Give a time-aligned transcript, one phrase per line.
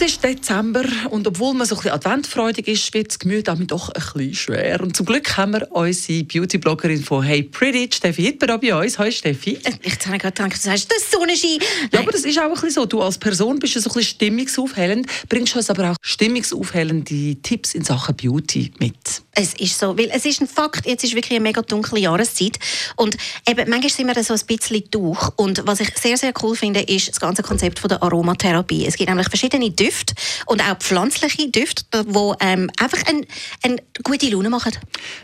[0.00, 3.70] Es ist Dezember und obwohl man so ein bisschen adventfreudig ist, wird das Gemüt damit
[3.70, 4.80] doch ein bisschen schwer.
[4.80, 8.98] Und zum Glück haben wir unsere Beauty-Bloggerin von Hey Pretty, Steffi Hitler, bei uns.
[8.98, 9.58] Hallo Steffi.
[9.82, 11.58] Ich habe gerade gedacht, du sagst, das Sonnenschein.
[11.92, 12.86] Ja, aber das ist auch ein bisschen so.
[12.86, 17.74] Du als Person bist ja so ein bisschen stimmungsaufhellend, bringst uns aber auch stimmungsaufhellende Tipps
[17.74, 18.94] in Sachen Beauty mit.
[19.32, 22.58] Es ist so, weil es ist ein Fakt, jetzt ist wirklich eine mega dunkle Jahreszeit
[22.96, 23.16] und
[23.48, 26.80] eben, manchmal sind wir so ein bisschen durch und was ich sehr, sehr cool finde,
[26.80, 28.86] ist das ganze Konzept von der Aromatherapie.
[28.86, 29.89] Es gibt nämlich verschiedene Düfte
[30.46, 33.26] und auch pflanzliche Düfte, die ähm, einfach eine
[33.62, 34.72] ein gute Laune machen.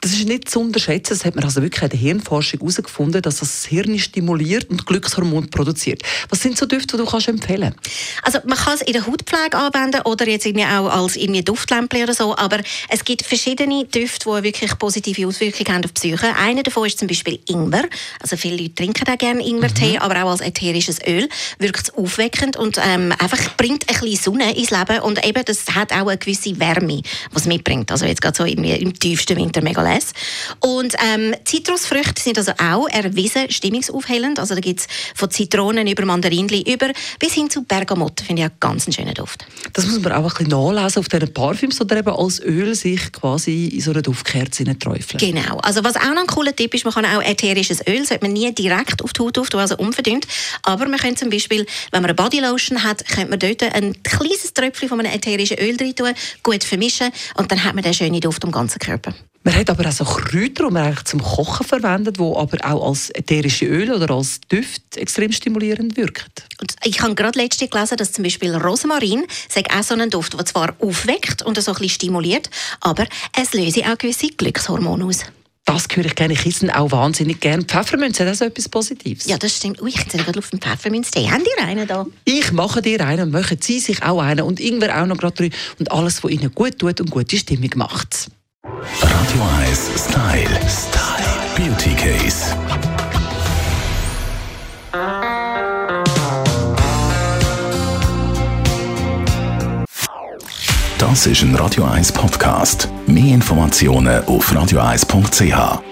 [0.00, 3.38] Das ist nicht zu unterschätzen, das hat man also wirklich in der Hirnforschung herausgefunden, dass
[3.38, 6.02] das Hirn stimuliert und Glückshormone produziert.
[6.28, 7.74] Was sind so Düfte, die du kannst empfehlen
[8.22, 12.02] Also man kann es in der Hautpflege anwenden oder jetzt irgendwie auch als irgendwie Duftlämpchen
[12.02, 16.36] oder so, aber es gibt verschiedene Düfte, die wirklich positive Auswirkungen haben auf die Psyche.
[16.36, 17.84] Einer davon ist zum Beispiel Ingwer.
[18.20, 19.98] Also viele Leute trinken auch gerne Ingwertee, mhm.
[19.98, 24.47] aber auch als ätherisches Öl wirkt es aufweckend und ähm, einfach bringt ein bisschen Sonne
[24.54, 27.90] ins Leben und eben das hat auch eine gewisse Wärme, was mitbringt.
[27.90, 30.12] Also jetzt gerade so irgendwie im tiefsten Winter mega les.
[30.60, 34.38] Und ähm, Zitrusfrüchte sind also auch erwiesen stimmungsaufhellend.
[34.38, 38.48] Also da gibt es von Zitronen über Mandarinli über bis hin zu Bergamotte, finde ich
[38.48, 39.46] auch ganz einen schönen Duft.
[39.78, 43.12] Das muss man auch ein bisschen nachlesen auf diesen Parfüms oder eben als Öl sich
[43.12, 45.18] quasi in so eine Duftkerze träufeln.
[45.18, 45.58] Genau.
[45.58, 48.32] Also was auch noch ein cooler Tipp ist, man kann auch ätherisches Öl, sollte man
[48.32, 50.26] nie direkt auf die Haut auftun, also unverdünnt.
[50.64, 54.52] Aber man könnte zum Beispiel, wenn man eine Bodylotion hat, könnte man dort ein kleines
[54.52, 56.12] Tröpfchen von einem ätherischen Öl drin tun,
[56.42, 59.14] gut vermischen und dann hat man den schönen Duft am ganzen Körper.
[59.48, 62.86] Man hat aber auch so Kräuter, die man eigentlich zum Kochen verwendet, die aber auch
[62.86, 66.26] als ätherische Öle oder als Düft extrem stimulierend wirken.
[66.60, 69.24] Und ich habe gerade letztens gelesen, dass zum Beispiel Rosmarin
[69.74, 72.50] auch so einen Duft, der zwar aufweckt und so ein bisschen stimuliert,
[72.82, 73.06] aber
[73.40, 75.24] es löse auch gewisse Glückshormone aus.
[75.64, 76.34] Das höre ich gerne.
[76.34, 77.62] Kissen auch wahnsinnig gerne.
[77.62, 79.24] Pfefferminz, hat das etwas Positives?
[79.24, 79.80] Ja, das stimmt.
[79.80, 81.26] Ui, ich bin gerade auf den Pfefferminztee.
[81.30, 82.06] Haben die einen da?
[82.26, 85.36] Ich mache dir einen und machen Sie sich auch einen und irgendwer auch noch gerade
[85.36, 85.52] drin.
[85.78, 88.28] Und alles, was Ihnen gut tut und gute Stimmung macht.
[89.02, 90.60] Radio 1 Style.
[90.68, 91.28] Style.
[91.56, 92.56] Beauty Case.
[100.98, 102.88] Das ist ein Radio 1 Podcast.
[103.06, 105.87] Mehr Informationen auf radio1.ch.